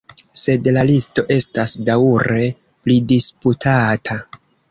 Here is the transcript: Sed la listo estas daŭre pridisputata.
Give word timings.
Sed 0.43 0.69
la 0.77 0.85
listo 0.89 1.25
estas 1.35 1.75
daŭre 1.91 2.47
pridisputata. 2.87 4.19